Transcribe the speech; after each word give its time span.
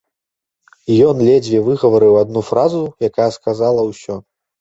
І 0.93 0.95
ён 1.09 1.19
ледзьве 1.27 1.59
выгаварыў 1.67 2.17
адну 2.21 2.41
фразу, 2.49 2.81
якая 3.09 3.29
сказала 3.37 3.81
ўсё. 3.91 4.17